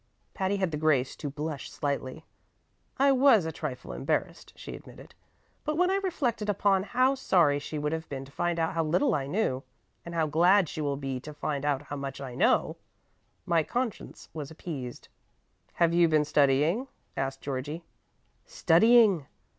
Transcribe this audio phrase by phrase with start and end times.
[0.33, 2.25] Patty had the grace to blush slightly.
[2.97, 5.13] "I was a trifle embarrassed," she admitted;
[5.63, 8.83] "but when I reflected upon how sorry she would have been to find out how
[8.83, 9.61] little I knew,
[10.03, 12.77] and how glad she will be to find out how much I know,
[13.45, 15.07] my conscience was appeased."
[15.73, 17.83] "Have you been studying?" asked Georgie.
[18.43, 19.27] "Studying!"